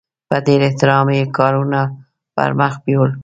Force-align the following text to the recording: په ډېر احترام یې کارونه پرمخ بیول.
په 0.29 0.37
ډېر 0.45 0.59
احترام 0.67 1.07
یې 1.17 1.23
کارونه 1.37 1.79
پرمخ 2.35 2.73
بیول. 2.83 3.11